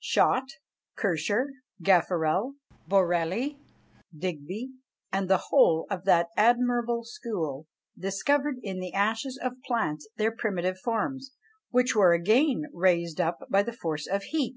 [0.00, 0.46] Schott,
[0.96, 1.50] Kircher,
[1.82, 2.54] Gaffarel,
[2.88, 3.58] Borelli,
[4.16, 4.70] Digby,
[5.12, 7.66] and the whole of that admirable school,
[7.98, 11.32] discovered in the ashes of plants their primitive forms,
[11.68, 14.56] which were again raised up by the force of heat.